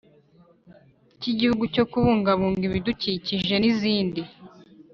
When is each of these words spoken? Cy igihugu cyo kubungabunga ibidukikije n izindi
Cy 1.19 1.27
igihugu 1.33 1.63
cyo 1.73 1.83
kubungabunga 1.91 2.63
ibidukikije 2.69 3.53
n 3.59 3.65
izindi 3.71 4.21